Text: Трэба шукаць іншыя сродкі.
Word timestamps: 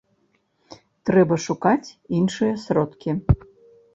Трэба 1.09 1.35
шукаць 1.47 1.93
іншыя 2.21 2.53
сродкі. 2.65 3.11